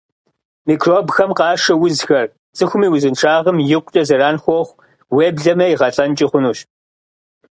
[0.67, 4.77] Микробхэм къашэ узхэр цӀыхум и узыншагъэм икъукӀэ зэран хуохъу,
[5.15, 6.59] уеблэмэ игъэлӀэнкӀи хъунущ.